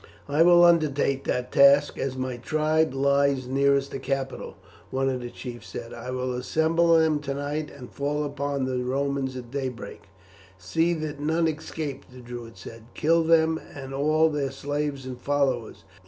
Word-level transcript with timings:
"I 0.27 0.41
will 0.41 0.63
undertake 0.65 1.25
that 1.25 1.51
task, 1.51 1.95
as 1.99 2.17
my 2.17 2.37
tribe 2.37 2.91
lies 2.91 3.45
nearest 3.47 3.91
the 3.91 3.99
capital," 3.99 4.57
one 4.89 5.09
of 5.09 5.21
the 5.21 5.29
chiefs 5.29 5.67
said. 5.69 5.93
"I 5.93 6.09
will 6.09 6.33
assemble 6.33 6.97
them 6.97 7.19
tonight 7.19 7.69
and 7.69 7.87
fall 7.91 8.23
upon 8.23 8.65
the 8.65 8.83
Romans 8.83 9.35
at 9.37 9.51
daybreak." 9.51 10.05
"See 10.57 10.95
that 10.95 11.19
none 11.19 11.47
escape," 11.47 12.05
the 12.11 12.19
Druid 12.21 12.57
said. 12.57 12.85
"Kill 12.95 13.21
them 13.23 13.61
and 13.75 13.93
all 13.93 14.29
their 14.31 14.49
slaves 14.49 15.05
and 15.05 15.21
followers. 15.21 15.83